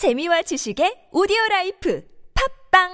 재미와 0.00 0.40
지식의 0.40 1.12
오디오 1.12 1.36
라이프 1.50 2.02
팟빵 2.32 2.88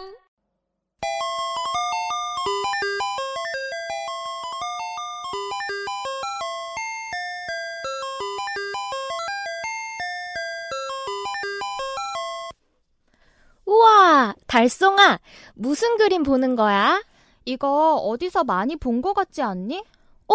우와, 13.66 14.34
달송아, 14.48 15.20
무슨 15.54 15.96
그림 15.98 16.24
보는 16.24 16.56
거야? 16.56 17.00
이거 17.44 17.94
어디서 17.98 18.42
많이 18.42 18.74
본거 18.74 19.12
같지 19.12 19.42
않니? 19.42 19.78
어? 20.26 20.34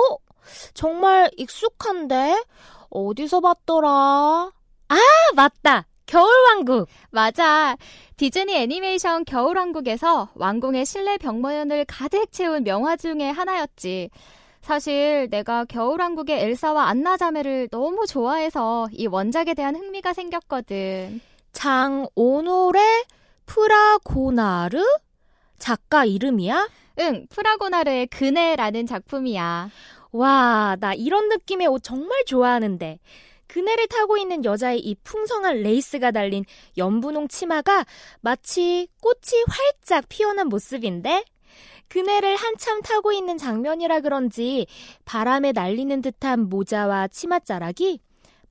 정말 0.73 1.29
익숙한데? 1.35 2.45
어디서 2.89 3.41
봤더라? 3.41 3.89
아, 4.87 4.97
맞다. 5.35 5.90
겨울왕국. 6.11 6.89
맞아. 7.09 7.77
디즈니 8.17 8.53
애니메이션 8.55 9.23
겨울왕국에서 9.23 10.31
왕궁의 10.35 10.85
실내 10.85 11.17
벽면을 11.17 11.85
가득 11.85 12.33
채운 12.33 12.65
명화 12.65 12.97
중의 12.97 13.31
하나였지. 13.31 14.09
사실 14.61 15.29
내가 15.31 15.63
겨울왕국의 15.63 16.41
엘사와 16.41 16.89
안나 16.89 17.15
자매를 17.15 17.69
너무 17.71 18.05
좋아해서 18.05 18.89
이 18.91 19.07
원작에 19.07 19.53
대한 19.53 19.77
흥미가 19.77 20.11
생겼거든. 20.11 21.21
장오노레 21.53 23.05
프라고나르? 23.45 24.83
작가 25.59 26.03
이름이야? 26.03 26.69
응, 26.99 27.25
프라고나르의 27.29 28.07
그네라는 28.07 28.85
작품이야. 28.85 29.69
와, 30.11 30.75
나 30.81 30.93
이런 30.93 31.29
느낌의 31.29 31.67
옷 31.67 31.81
정말 31.83 32.25
좋아하는데. 32.25 32.99
그네를 33.51 33.87
타고 33.87 34.15
있는 34.15 34.45
여자의 34.45 34.79
이 34.79 34.95
풍성한 35.03 35.57
레이스가 35.57 36.11
달린 36.11 36.45
연분홍 36.77 37.27
치마가 37.27 37.85
마치 38.21 38.87
꽃이 39.01 39.43
활짝 39.45 40.05
피어난 40.07 40.47
모습인데? 40.47 41.25
그네를 41.89 42.37
한참 42.37 42.81
타고 42.81 43.11
있는 43.11 43.37
장면이라 43.37 43.99
그런지 43.99 44.67
바람에 45.03 45.51
날리는 45.51 46.01
듯한 46.01 46.47
모자와 46.47 47.09
치맛자락이 47.09 47.99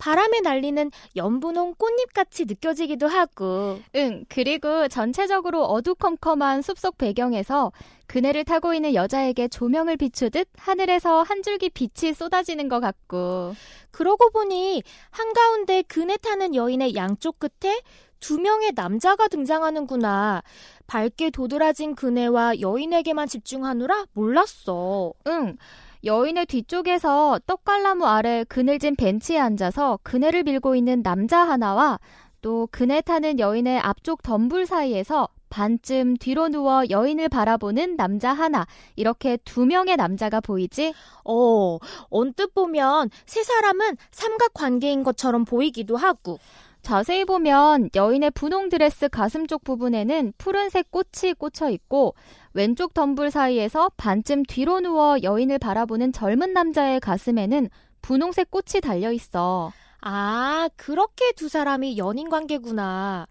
바람에 0.01 0.41
날리는 0.41 0.91
연분홍 1.15 1.75
꽃잎같이 1.77 2.47
느껴지기도 2.47 3.07
하고. 3.07 3.79
응, 3.95 4.25
그리고 4.29 4.89
전체적으로 4.89 5.65
어두컴컴한 5.67 6.63
숲속 6.63 6.99
배경에서 6.99 7.71
그네를 8.07 8.45
타고 8.45 8.75
있는 8.75 8.95
여자에게 8.95 9.47
조명을 9.49 9.99
비추듯 9.99 10.49
하늘에서 10.57 11.23
한 11.23 11.43
줄기 11.43 11.69
빛이 11.69 12.15
쏟아지는 12.15 12.69
것 12.69 12.81
같고. 12.81 13.55
그러고 13.93 14.31
보니 14.31 14.83
한가운데 15.11 15.83
그네 15.83 16.17
타는 16.17 16.55
여인의 16.55 16.97
양쪽 16.97 17.39
끝에 17.39 17.81
두 18.21 18.39
명의 18.39 18.73
남자가 18.75 19.29
등장하는구나. 19.29 20.43
밝게 20.87 21.31
도드라진 21.31 21.95
그네와 21.95 22.61
여인에게만 22.61 23.29
집중하느라 23.29 24.07
몰랐어. 24.13 25.13
응. 25.27 25.57
여인의 26.05 26.47
뒤쪽에서 26.47 27.41
떡갈나무 27.47 28.07
아래 28.07 28.45
그늘진 28.49 28.97
벤치에 28.97 29.39
앉아서 29.39 29.99
그네를 30.03 30.45
밀고 30.45 30.75
있는 30.75 31.03
남자 31.03 31.41
하나와 31.41 31.99
또 32.41 32.69
그네 32.71 33.03
타는 33.03 33.39
여인의 33.39 33.79
앞쪽 33.81 34.23
덤불 34.23 34.65
사이에서 34.65 35.29
반쯤 35.51 36.17
뒤로 36.17 36.49
누워 36.49 36.85
여인을 36.89 37.29
바라보는 37.29 37.97
남자 37.97 38.33
하나. 38.33 38.67
이렇게 38.97 39.37
두 39.45 39.67
명의 39.67 39.97
남자가 39.97 40.41
보이지? 40.41 40.95
어, 41.25 41.79
언뜻 42.09 42.55
보면 42.55 43.11
세 43.27 43.43
사람은 43.43 43.97
삼각 44.13 44.55
관계인 44.55 45.03
것처럼 45.03 45.45
보이기도 45.45 45.97
하고. 45.97 46.39
자세히 46.83 47.25
보면 47.25 47.91
여인의 47.95 48.31
분홍 48.33 48.69
드레스 48.69 49.09
가슴 49.09 49.47
쪽 49.47 49.65
부분에는 49.65 50.33
푸른색 50.39 50.91
꽃이 50.91 51.35
꽂혀 51.39 51.71
있고 51.71 52.15
왼쪽 52.53 52.95
덤불 52.95 53.31
사이에서 53.31 53.91
반쯤 53.97 54.45
뒤로 54.45 54.81
누워 54.81 55.17
여인을 55.23 55.59
바라보는 55.59 56.13
젊은 56.13 56.53
남자의 56.53 57.01
가슴에는 57.01 57.69
분홍색 58.03 58.51
꽃이 58.51 58.81
달려 58.83 59.13
있어. 59.13 59.73
아, 60.01 60.69
그렇게 60.77 61.33
두 61.33 61.49
사람이 61.49 61.99
연인 61.99 62.31
관계구나. 62.31 63.27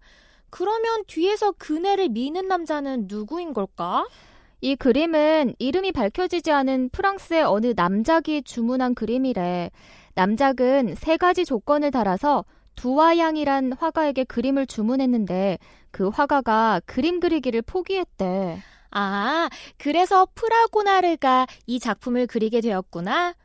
그러면 0.51 1.03
뒤에서 1.07 1.51
그네를 1.53 2.09
미는 2.09 2.47
남자는 2.47 3.07
누구인 3.07 3.53
걸까? 3.53 4.07
이 4.61 4.75
그림은 4.75 5.55
이름이 5.57 5.91
밝혀지지 5.91 6.51
않은 6.51 6.89
프랑스의 6.89 7.43
어느 7.43 7.73
남작이 7.75 8.43
주문한 8.43 8.93
그림이래. 8.93 9.71
남작은 10.15 10.95
세 10.95 11.17
가지 11.17 11.45
조건을 11.45 11.91
달아서 11.91 12.45
두화양이란 12.79 13.73
화가에게 13.73 14.23
그림을 14.23 14.65
주문했는데 14.65 15.57
그 15.91 16.07
화가가 16.07 16.79
그림 16.85 17.19
그리기를 17.19 17.61
포기했대. 17.61 18.61
아, 18.91 19.49
그래서 19.77 20.25
프라고나르가 20.33 21.45
이 21.67 21.77
작품을 21.81 22.25
그리게 22.25 22.61
되었구나. 22.61 23.35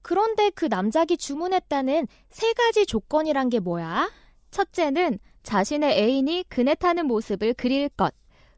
그런데 0.00 0.48
그 0.54 0.64
남작이 0.64 1.18
주문했다는 1.18 2.08
세 2.30 2.52
가지 2.54 2.86
조건이란 2.86 3.50
게 3.50 3.60
뭐야? 3.60 4.10
첫째는 4.52 5.18
자신의 5.42 5.92
애인이 5.92 6.44
그네 6.48 6.74
타는 6.76 7.06
모습을 7.08 7.52
그릴 7.52 7.90
것. 7.90 8.14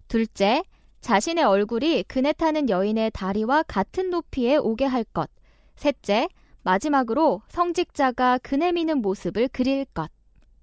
둘째, 0.07 0.63
자신의 1.01 1.43
얼굴이 1.43 2.05
그네 2.05 2.35
타는 2.35 2.71
여인의 2.71 3.11
다리와 3.15 3.65
같은 3.65 4.11
높이에 4.11 4.57
오게 4.57 4.85
할 4.85 5.03
것. 5.03 5.29
셋째, 5.75 6.29
마지막으로 6.63 7.43
성직자가 7.49 8.39
그네 8.39 8.71
미는 8.71 8.99
모습을 8.99 9.49
그릴 9.49 9.87
것. 9.87 10.09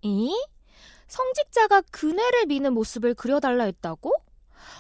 이? 0.02 0.34
성직자가 1.08 1.81
그네를 1.91 2.46
미는 2.47 2.74
모습을 2.74 3.13
그려달라 3.13 3.63
했다고? 3.66 4.12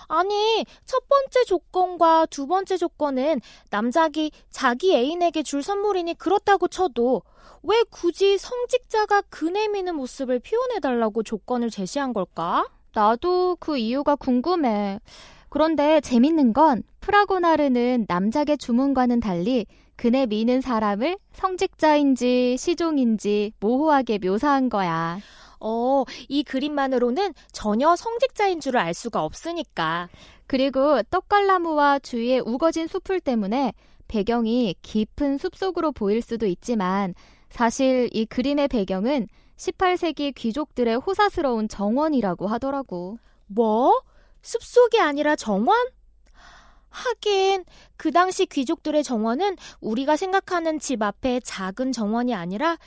아니, 0.07 0.65
첫 0.85 1.07
번째 1.07 1.43
조건과 1.45 2.27
두 2.27 2.47
번째 2.47 2.77
조건은 2.77 3.41
남작이 3.69 4.31
자기 4.49 4.95
애인에게 4.95 5.43
줄 5.43 5.63
선물이니 5.63 6.15
그렇다고 6.15 6.67
쳐도 6.67 7.23
왜 7.63 7.83
굳이 7.89 8.37
성직자가 8.37 9.23
그네 9.29 9.69
미는 9.69 9.95
모습을 9.95 10.39
표현해달라고 10.39 11.23
조건을 11.23 11.69
제시한 11.69 12.13
걸까? 12.13 12.67
나도 12.93 13.57
그 13.59 13.77
이유가 13.77 14.15
궁금해. 14.15 14.99
그런데 15.49 16.01
재밌는 16.01 16.53
건 16.53 16.83
프라고나르는 16.99 18.05
남작의 18.07 18.57
주문과는 18.57 19.19
달리 19.19 19.65
그네 19.97 20.27
미는 20.27 20.61
사람을 20.61 21.17
성직자인지 21.33 22.55
시종인지 22.57 23.51
모호하게 23.59 24.19
묘사한 24.19 24.69
거야. 24.69 25.19
어, 25.59 26.03
이 26.29 26.43
그림만으로는 26.43 27.33
전혀 27.51 27.95
성직자인 27.95 28.59
줄을 28.59 28.79
알 28.79 28.93
수가 28.93 29.23
없으니까. 29.23 30.07
그리고 30.45 31.01
떡갈나무와 31.03 31.99
주위의 31.99 32.41
우거진 32.45 32.87
숲풀 32.87 33.19
때문에 33.19 33.73
배경이 34.07 34.75
깊은 34.81 35.39
숲속으로 35.39 35.91
보일 35.91 36.21
수도 36.21 36.45
있지만 36.45 37.13
사실 37.49 38.07
이 38.13 38.25
그림의 38.25 38.67
배경은 38.67 39.27
18세기 39.57 40.33
귀족들의 40.35 40.95
호사스러운 40.97 41.67
정원이라고 41.67 42.47
하더라고. 42.47 43.17
뭐? 43.47 43.99
숲속이 44.43 44.99
아니라 44.99 45.35
정원? 45.35 45.75
하긴 46.89 47.65
그 47.95 48.11
당시 48.11 48.45
귀족들의 48.45 49.03
정원은 49.03 49.57
우리가 49.81 50.15
생각하는 50.17 50.79
집 50.79 51.01
앞에 51.01 51.39
작은 51.41 51.91
정원이 51.91 52.33
아니라 52.33 52.77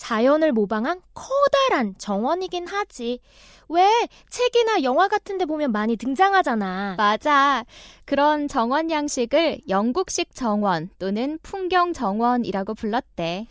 자연을 0.00 0.52
모방한 0.52 1.02
커다란 1.12 1.94
정원이긴 1.98 2.66
하지. 2.66 3.20
왜 3.68 3.86
책이나 4.30 4.82
영화 4.82 5.08
같은 5.08 5.38
데 5.38 5.44
보면 5.44 5.72
많이 5.72 5.96
등장하잖아. 5.96 6.94
맞아. 6.96 7.64
그런 8.06 8.48
정원 8.48 8.90
양식을 8.90 9.60
영국식 9.68 10.34
정원 10.34 10.88
또는 10.98 11.38
풍경 11.42 11.92
정원이라고 11.92 12.74
불렀대. 12.74 13.46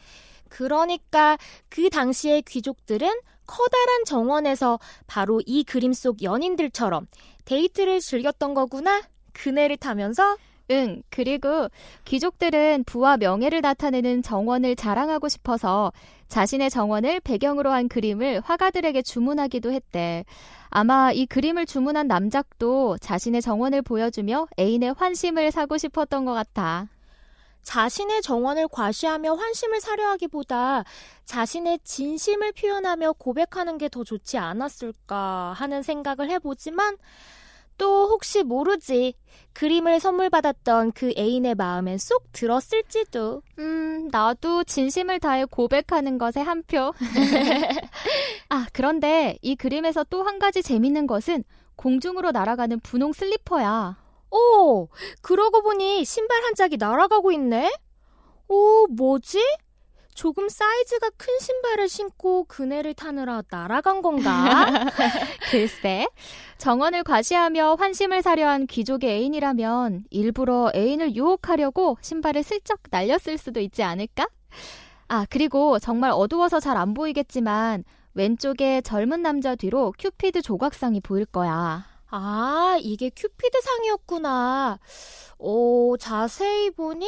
그러니까 0.50 1.38
그 1.70 1.90
당시의 1.90 2.42
귀족들은 2.42 3.08
커다란 3.46 4.06
정원에서 4.06 4.80
바로 5.08 5.42
이 5.46 5.64
그림 5.64 5.94
속 5.94 6.22
연인들처럼 6.22 7.08
데이트를 7.46 8.00
즐겼던 8.00 8.54
거구나. 8.56 9.04
그네를 9.40 9.78
타면서 9.78 10.38
응, 10.72 11.02
그리고 11.10 11.68
귀족들은 12.06 12.84
부와 12.86 13.18
명예를 13.18 13.62
나타내는 13.62 14.22
정원을 14.22 14.76
자랑하고 14.76 15.28
싶어서 15.28 15.92
자신의 16.28 16.70
정원을 16.70 17.22
배경으로 17.22 17.72
한 17.72 17.88
그림을 17.88 18.42
화가들에게 18.42 19.02
주문하기도 19.02 19.72
했대. 19.72 20.26
아마 20.70 21.12
이 21.12 21.26
그림을 21.26 21.66
주문한 21.66 22.08
남작도 22.08 23.00
자신의 23.00 23.42
정원을 23.42 23.82
보여주며 23.82 24.48
애인의 24.60 24.94
환심을 24.96 25.52
사고 25.52 25.80
싶었던 25.80 26.26
것 26.26 26.34
같아. 26.34 26.88
자신의 27.64 28.22
정원을 28.22 28.68
과시하며 28.68 29.34
환심을 29.36 29.82
사려 29.82 30.08
하기보다 30.12 30.84
자신의 31.26 31.80
진심을 31.84 32.52
표현하며 32.54 33.14
고백하는 33.14 33.78
게 33.80 33.90
더 33.90 34.04
좋지 34.04 34.38
않았을까 34.38 35.54
하는 35.58 35.82
생각을 35.82 36.30
해보지만 36.30 36.98
또 37.80 38.10
혹시 38.10 38.44
모르지. 38.44 39.16
그림을 39.54 40.00
선물 40.00 40.30
받았던 40.30 40.92
그 40.92 41.12
애인의 41.18 41.56
마음엔 41.56 41.98
쏙 41.98 42.32
들었을지도. 42.32 43.42
음, 43.58 44.08
나도 44.12 44.64
진심을 44.66 45.20
다해 45.20 45.46
고백하는 45.46 46.20
것에 46.20 46.42
한 46.42 46.62
표. 46.68 46.94
아, 48.50 48.68
그런데 48.74 49.38
이 49.42 49.56
그림에서 49.56 50.04
또 50.04 50.20
한 50.24 50.38
가지 50.38 50.62
재밌는 50.62 51.08
것은 51.08 51.44
공중으로 51.76 52.32
날아가는 52.32 52.80
분홍 52.82 53.14
슬리퍼야. 53.14 53.98
오, 54.32 54.90
그러고 55.22 55.62
보니 55.64 56.06
신발 56.06 56.44
한 56.44 56.54
짝이 56.54 56.78
날아가고 56.78 57.32
있네? 57.32 57.72
오, 58.50 58.88
뭐지? 58.88 59.40
조금 60.14 60.50
사이즈가 60.50 61.10
큰 61.16 61.40
신발을 61.40 61.88
신고 61.88 62.44
그네를 62.46 62.94
타느라 62.94 63.42
날아간 63.50 64.02
건가? 64.02 64.66
글쎄, 65.50 66.08
정원을 66.58 67.04
과시하며 67.04 67.76
환심을 67.76 68.22
사려 68.22 68.50
한 68.50 68.68
귀족의 68.68 69.10
애인이라면 69.10 70.06
일부러 70.10 70.72
애인을 70.76 71.16
유혹하려고 71.16 71.98
신발을 72.02 72.44
슬쩍 72.44 72.80
날렸을 72.90 73.38
수도 73.38 73.62
있지 73.62 73.82
않을까? 73.82 74.28
아, 75.08 75.26
그리고 75.30 75.80
정말 75.80 76.12
어두워서 76.12 76.60
잘 76.60 76.76
안 76.76 76.94
보이겠지만 76.94 77.86
왼쪽에 78.14 78.82
젊은 78.82 79.22
남자 79.22 79.56
뒤로 79.56 79.94
큐피드 79.98 80.42
조각상이 80.42 81.00
보일 81.00 81.26
거야. 81.26 81.86
아, 82.10 82.78
이게 82.82 83.10
큐피드 83.10 83.62
상이었구나. 83.62 84.80
오, 85.38 85.96
자세히 85.98 86.72
보니 86.72 87.08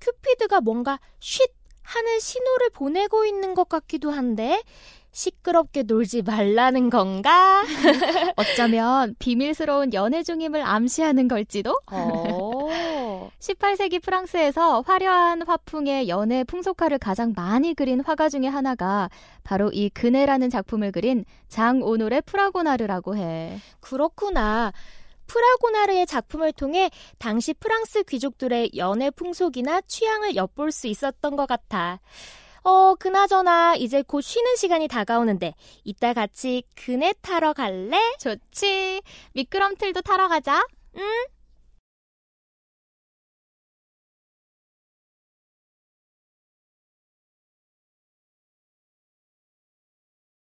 큐피드가 0.00 0.60
뭔가 0.60 0.98
쉿 1.20 1.48
하는 1.90 2.20
신호를 2.20 2.70
보내고 2.70 3.24
있는 3.24 3.54
것 3.54 3.68
같기도 3.68 4.12
한데 4.12 4.62
시끄럽게 5.10 5.82
놀지 5.82 6.22
말라는 6.22 6.88
건가? 6.88 7.64
어쩌면 8.36 9.16
비밀스러운 9.18 9.92
연애 9.92 10.22
중임을 10.22 10.62
암시하는 10.62 11.26
걸지도? 11.26 11.76
어. 11.90 13.30
18세기 13.40 14.00
프랑스에서 14.00 14.82
화려한 14.82 15.42
화풍의 15.42 16.08
연애 16.08 16.44
풍속화를 16.44 16.98
가장 16.98 17.32
많이 17.34 17.74
그린 17.74 18.00
화가 18.00 18.28
중에 18.28 18.46
하나가 18.46 19.10
바로 19.42 19.70
이 19.72 19.88
그네라는 19.88 20.48
작품을 20.48 20.92
그린 20.92 21.24
장오노레 21.48 22.20
프라고나르라고 22.20 23.16
해. 23.16 23.58
그렇구나. 23.80 24.72
프라고나르의 25.30 26.06
작품을 26.06 26.52
통해 26.52 26.90
당시 27.18 27.54
프랑스 27.54 28.02
귀족들의 28.02 28.72
연애 28.76 29.10
풍속이나 29.10 29.80
취향을 29.82 30.34
엿볼 30.34 30.72
수 30.72 30.88
있었던 30.88 31.36
것 31.36 31.46
같아. 31.46 32.00
어, 32.62 32.96
그나저나 32.96 33.76
이제 33.76 34.02
곧 34.02 34.22
쉬는 34.22 34.56
시간이 34.56 34.88
다가오는데 34.88 35.54
이따 35.84 36.14
같이 36.14 36.64
그네 36.74 37.14
타러 37.22 37.52
갈래? 37.52 37.96
좋지. 38.18 39.02
미끄럼틀도 39.34 40.02
타러 40.02 40.26
가자. 40.26 40.66
응? 40.96 41.02